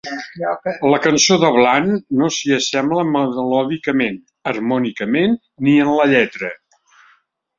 La 0.91 0.97
cançó 1.01 1.35
de 1.43 1.51
Bland 1.57 2.15
no 2.21 2.29
s'hi 2.37 2.55
assembla 2.55 3.03
melòdicament, 3.11 4.17
harmònicament 4.53 5.39
ni 5.67 5.75
en 5.87 5.95
la 6.01 6.11
lletra. 6.15 6.53